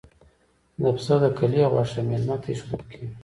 د 0.81 0.83
پسه 0.95 1.15
د 1.23 1.25
کلي 1.37 1.63
غوښه 1.71 1.99
میلمه 2.09 2.35
ته 2.41 2.47
ایښودل 2.51 2.81
کیږي. 2.91 3.09